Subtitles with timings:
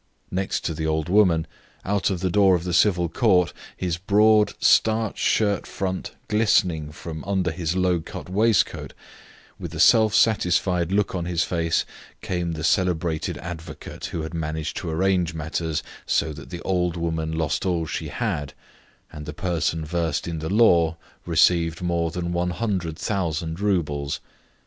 [0.31, 1.45] Next to the old woman,
[1.85, 7.23] out of the door of the Civil Court, his broad, starched shirt front glistening from
[7.23, 8.93] under his low cut waistcoat,
[9.59, 11.85] with a self satisfied look on his face,
[12.19, 17.33] came the celebrated advocate who had managed to arrange matters so that the old woman
[17.37, 18.53] lost all she had,
[19.13, 20.97] and the person versed in the law
[21.27, 24.19] received more than 100,000 roubles.